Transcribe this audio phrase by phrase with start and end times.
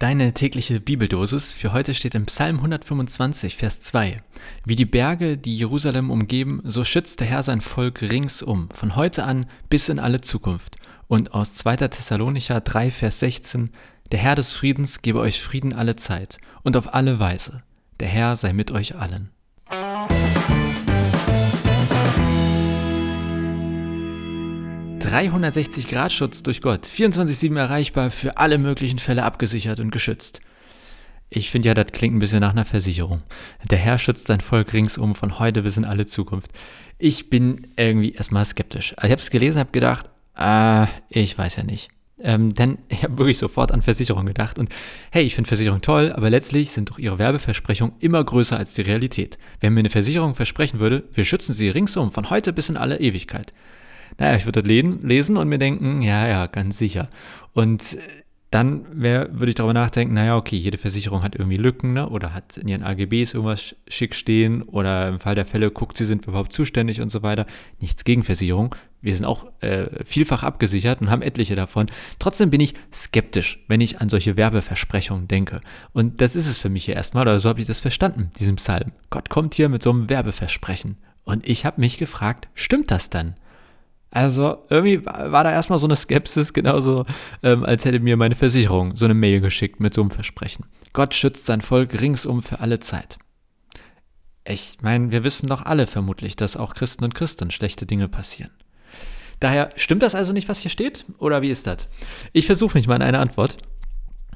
[0.00, 4.16] Deine tägliche Bibeldosis für heute steht im Psalm 125, Vers 2.
[4.64, 9.24] Wie die Berge, die Jerusalem umgeben, so schützt der Herr sein Volk ringsum, von heute
[9.24, 10.76] an bis in alle Zukunft.
[11.06, 11.76] Und aus 2.
[11.88, 13.68] Thessalonicher 3, Vers 16.
[14.10, 17.62] Der Herr des Friedens gebe euch Frieden alle Zeit und auf alle Weise.
[18.00, 19.28] Der Herr sei mit euch allen.
[25.10, 30.40] 360 Grad Schutz durch Gott, 24-7 erreichbar, für alle möglichen Fälle abgesichert und geschützt.
[31.30, 33.22] Ich finde ja, das klingt ein bisschen nach einer Versicherung.
[33.68, 36.52] Der Herr schützt sein Volk ringsum von heute bis in alle Zukunft.
[36.98, 38.94] Ich bin irgendwie erstmal skeptisch.
[38.96, 41.88] Also ich habe es gelesen, habe gedacht, ah, ich weiß ja nicht.
[42.22, 44.60] Ähm, denn ich habe wirklich sofort an Versicherung gedacht.
[44.60, 44.68] Und
[45.10, 48.82] hey, ich finde Versicherung toll, aber letztlich sind doch ihre Werbeversprechungen immer größer als die
[48.82, 49.38] Realität.
[49.58, 53.00] Wenn mir eine Versicherung versprechen würde, wir schützen sie ringsum von heute bis in alle
[53.00, 53.50] Ewigkeit,
[54.20, 57.08] naja, ich würde das lesen und mir denken, ja, ja, ganz sicher.
[57.54, 57.96] Und
[58.50, 62.08] dann würde ich darüber nachdenken, naja, okay, jede Versicherung hat irgendwie Lücken ne?
[62.08, 66.04] oder hat in ihren AGBs irgendwas schick stehen oder im Fall der Fälle guckt sie,
[66.04, 67.46] sind überhaupt zuständig und so weiter.
[67.80, 68.74] Nichts gegen Versicherung.
[69.00, 71.86] Wir sind auch äh, vielfach abgesichert und haben etliche davon.
[72.18, 75.60] Trotzdem bin ich skeptisch, wenn ich an solche Werbeversprechungen denke.
[75.92, 78.56] Und das ist es für mich hier erstmal, oder so habe ich das verstanden, diesen
[78.56, 78.92] Psalm.
[79.08, 80.98] Gott kommt hier mit so einem Werbeversprechen.
[81.22, 83.36] Und ich habe mich gefragt, stimmt das dann?
[84.10, 87.06] Also irgendwie war da erstmal so eine Skepsis, genauso
[87.42, 90.66] ähm, als hätte mir meine Versicherung so eine Mail geschickt mit so einem Versprechen.
[90.92, 93.18] Gott schützt sein Volk ringsum für alle Zeit.
[94.44, 98.50] Ich meine, wir wissen doch alle vermutlich, dass auch Christen und Christen schlechte Dinge passieren.
[99.38, 101.04] Daher stimmt das also nicht, was hier steht?
[101.18, 101.88] Oder wie ist das?
[102.32, 103.58] Ich versuche mich mal in eine Antwort.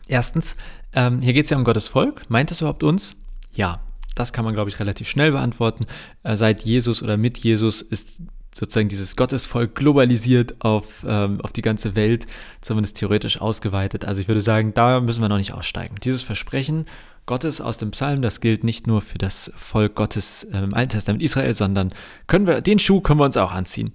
[0.07, 0.57] Erstens,
[0.95, 2.31] ähm, hier geht es ja um Gottes Volk.
[2.31, 3.17] Meint es überhaupt uns?
[3.53, 3.81] Ja,
[4.15, 5.87] das kann man, glaube ich, relativ schnell beantworten.
[6.23, 8.23] Äh, seit Jesus oder mit Jesus ist
[8.55, 12.27] sozusagen dieses Gottesvolk globalisiert auf, ähm, auf die ganze Welt,
[12.61, 14.05] zumindest theoretisch ausgeweitet.
[14.05, 15.97] Also ich würde sagen, da müssen wir noch nicht aussteigen.
[16.03, 16.87] Dieses Versprechen
[17.27, 20.91] Gottes aus dem Psalm, das gilt nicht nur für das Volk Gottes ähm, im Alten
[20.91, 21.93] Testament Israel, sondern
[22.27, 23.93] können wir, den Schuh können wir uns auch anziehen.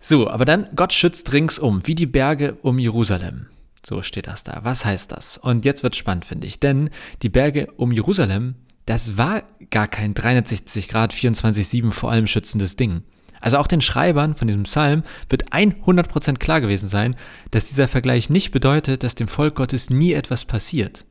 [0.00, 3.46] So, aber dann, Gott schützt ringsum, wie die Berge um Jerusalem.
[3.84, 4.60] So steht das da.
[4.64, 5.38] Was heißt das?
[5.38, 6.58] Und jetzt wird spannend, finde ich.
[6.58, 6.90] Denn
[7.22, 13.02] die Berge um Jerusalem, das war gar kein 360 Grad 24-7 vor allem schützendes Ding.
[13.46, 17.14] Also auch den Schreibern von diesem Psalm wird 100% klar gewesen sein,
[17.52, 21.04] dass dieser Vergleich nicht bedeutet, dass dem Volk Gottes nie etwas passiert.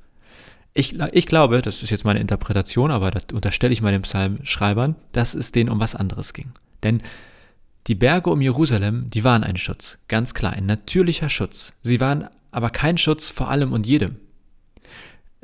[0.73, 4.97] Ich, ich glaube, das ist jetzt meine Interpretation, aber das unterstelle ich mal den Psalmschreibern,
[5.13, 6.51] dass es denen um was anderes ging.
[6.83, 7.01] Denn
[7.87, 11.71] die Berge um Jerusalem, die waren ein Schutz, ganz klar, ein natürlicher Schutz.
[11.83, 14.17] Sie waren aber kein Schutz vor allem und jedem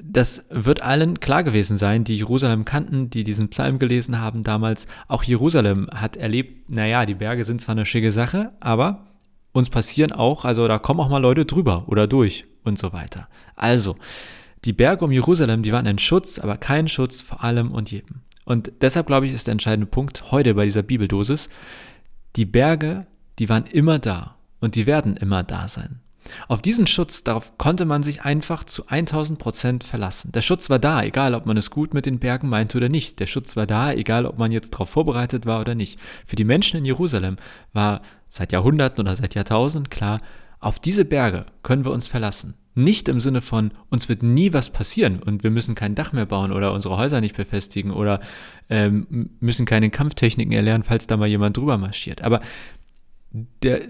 [0.04, 4.88] das wird allen klar gewesen sein, die Jerusalem kannten, die diesen Psalm gelesen haben damals.
[5.08, 9.08] Auch Jerusalem hat erlebt, naja, die Berge sind zwar eine schicke Sache, aber
[9.52, 13.28] uns passieren auch, also da kommen auch mal Leute drüber oder durch und so weiter.
[13.56, 13.96] Also,
[14.66, 18.22] die Berge um Jerusalem, die waren ein Schutz, aber kein Schutz vor allem und jedem.
[18.46, 21.50] Und deshalb glaube ich, ist der entscheidende Punkt heute bei dieser Bibeldosis,
[22.36, 23.08] die Berge,
[23.40, 26.00] die waren immer da und die werden immer da sein.
[26.48, 30.32] Auf diesen Schutz, darauf konnte man sich einfach zu 1000 Prozent verlassen.
[30.32, 33.20] Der Schutz war da, egal ob man es gut mit den Bergen meinte oder nicht.
[33.20, 36.00] Der Schutz war da, egal ob man jetzt darauf vorbereitet war oder nicht.
[36.26, 37.38] Für die Menschen in Jerusalem
[37.74, 40.22] war seit Jahrhunderten oder seit Jahrtausenden klar,
[40.60, 42.54] auf diese Berge können wir uns verlassen.
[42.74, 46.26] Nicht im Sinne von, uns wird nie was passieren und wir müssen kein Dach mehr
[46.26, 48.22] bauen oder unsere Häuser nicht befestigen oder
[48.70, 52.22] ähm, müssen keine Kampftechniken erlernen, falls da mal jemand drüber marschiert.
[52.24, 52.40] Aber
[53.32, 53.82] der,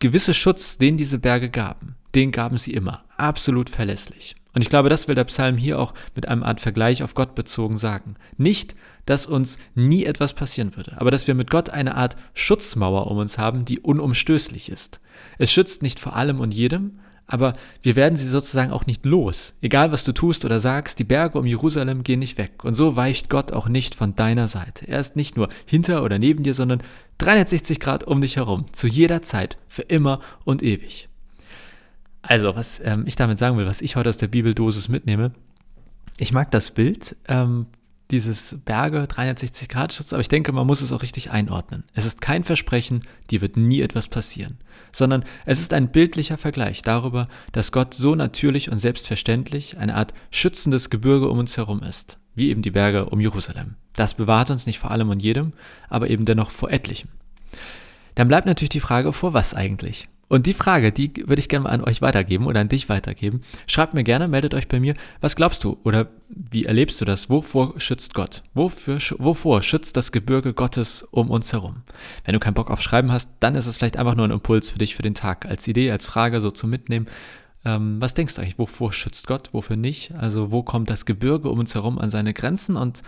[0.00, 4.34] gewisse Schutz, den diese Berge gaben, den gaben sie immer, absolut verlässlich.
[4.52, 7.36] Und ich glaube, das will der Psalm hier auch mit einem Art Vergleich auf Gott
[7.36, 8.16] bezogen sagen.
[8.36, 8.74] Nicht,
[9.06, 13.18] dass uns nie etwas passieren würde, aber dass wir mit Gott eine Art Schutzmauer um
[13.18, 15.00] uns haben, die unumstößlich ist.
[15.38, 16.98] Es schützt nicht vor allem und jedem,
[17.30, 17.52] aber
[17.82, 19.54] wir werden sie sozusagen auch nicht los.
[19.62, 22.64] Egal was du tust oder sagst, die Berge um Jerusalem gehen nicht weg.
[22.64, 24.88] Und so weicht Gott auch nicht von deiner Seite.
[24.88, 26.82] Er ist nicht nur hinter oder neben dir, sondern
[27.18, 31.06] 360 Grad um dich herum, zu jeder Zeit, für immer und ewig.
[32.20, 35.30] Also, was ähm, ich damit sagen will, was ich heute aus der Bibeldosis mitnehme,
[36.18, 37.66] ich mag das Bild ähm,
[38.10, 41.84] dieses Berge 360 Grad Schutz, aber ich denke, man muss es auch richtig einordnen.
[41.94, 44.58] Es ist kein Versprechen, dir wird nie etwas passieren,
[44.92, 50.14] sondern es ist ein bildlicher Vergleich darüber, dass Gott so natürlich und selbstverständlich eine Art
[50.30, 53.76] schützendes Gebirge um uns herum ist, wie eben die Berge um Jerusalem.
[53.94, 55.52] Das bewahrt uns nicht vor allem und jedem,
[55.88, 57.10] aber eben dennoch vor etlichem.
[58.14, 60.08] Dann bleibt natürlich die Frage, vor was eigentlich?
[60.30, 63.42] Und die Frage, die würde ich gerne mal an euch weitergeben oder an dich weitergeben.
[63.66, 64.94] Schreibt mir gerne, meldet euch bei mir.
[65.20, 67.28] Was glaubst du oder wie erlebst du das?
[67.30, 68.40] Wovor schützt Gott?
[68.54, 71.82] Wofür, wovor schützt das Gebirge Gottes um uns herum?
[72.24, 74.70] Wenn du keinen Bock auf Schreiben hast, dann ist es vielleicht einfach nur ein Impuls
[74.70, 75.46] für dich für den Tag.
[75.46, 77.06] Als Idee, als Frage so zu mitnehmen.
[77.64, 80.14] Ähm, was denkst du eigentlich, wovor schützt Gott, wofür nicht?
[80.14, 83.02] Also wo kommt das Gebirge um uns herum an seine Grenzen und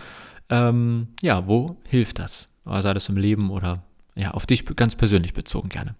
[0.49, 2.49] ähm, ja, wo hilft das?
[2.65, 3.81] Sei das im Leben oder
[4.13, 5.95] ja, auf dich ganz persönlich bezogen gerne.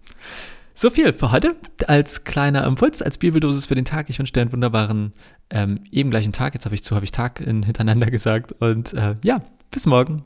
[0.76, 1.54] So viel für heute
[1.86, 4.10] als kleiner Impuls, als Bibeldosis für den Tag.
[4.10, 5.12] Ich wünsche dir einen wunderbaren,
[5.50, 6.52] ähm, eben gleichen Tag.
[6.54, 8.52] Jetzt habe ich zu, habe ich Tag in, hintereinander gesagt.
[8.58, 9.40] Und äh, ja,
[9.70, 10.24] bis morgen.